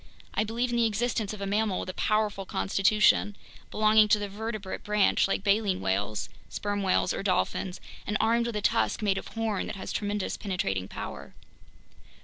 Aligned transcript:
I 0.33 0.43
believe 0.43 0.71
in 0.71 0.77
the 0.77 0.87
existence 0.87 1.31
of 1.31 1.41
a 1.41 1.45
mammal 1.45 1.81
with 1.81 1.89
a 1.89 1.93
powerful 1.93 2.43
constitution, 2.43 3.35
belonging 3.69 4.07
to 4.07 4.17
the 4.17 4.27
vertebrate 4.27 4.83
branch 4.83 5.27
like 5.27 5.43
baleen 5.43 5.79
whales, 5.79 6.27
sperm 6.49 6.81
whales, 6.81 7.13
or 7.13 7.21
dolphins, 7.21 7.79
and 8.07 8.17
armed 8.19 8.47
with 8.47 8.55
a 8.55 8.61
tusk 8.63 9.03
made 9.03 9.19
of 9.19 9.27
horn 9.27 9.67
that 9.67 9.75
has 9.75 9.91
tremendous 9.93 10.37
penetrating 10.37 10.87
power." 10.87 11.35